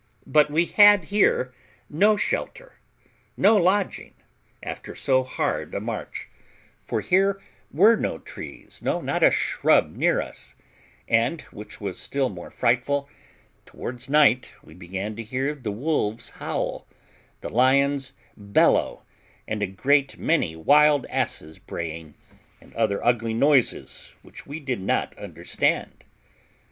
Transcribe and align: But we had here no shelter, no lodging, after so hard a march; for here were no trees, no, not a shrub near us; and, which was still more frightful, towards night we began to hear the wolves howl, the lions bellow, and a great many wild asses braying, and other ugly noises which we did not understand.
But 0.25 0.49
we 0.49 0.65
had 0.65 1.05
here 1.13 1.53
no 1.87 2.17
shelter, 2.17 2.79
no 3.37 3.55
lodging, 3.57 4.15
after 4.63 4.95
so 4.95 5.21
hard 5.23 5.75
a 5.75 5.79
march; 5.79 6.27
for 6.83 7.01
here 7.01 7.39
were 7.69 7.95
no 7.95 8.17
trees, 8.17 8.81
no, 8.81 8.99
not 8.99 9.21
a 9.21 9.29
shrub 9.29 9.95
near 9.95 10.19
us; 10.19 10.55
and, 11.07 11.41
which 11.51 11.79
was 11.79 11.99
still 11.99 12.29
more 12.29 12.49
frightful, 12.49 13.07
towards 13.67 14.09
night 14.09 14.51
we 14.63 14.73
began 14.73 15.15
to 15.17 15.23
hear 15.23 15.53
the 15.53 15.69
wolves 15.71 16.31
howl, 16.31 16.87
the 17.41 17.49
lions 17.49 18.13
bellow, 18.35 19.03
and 19.47 19.61
a 19.61 19.67
great 19.67 20.17
many 20.17 20.55
wild 20.55 21.05
asses 21.11 21.59
braying, 21.59 22.15
and 22.59 22.73
other 22.73 23.05
ugly 23.05 23.35
noises 23.35 24.15
which 24.23 24.47
we 24.47 24.59
did 24.59 24.81
not 24.81 25.15
understand. 25.19 26.05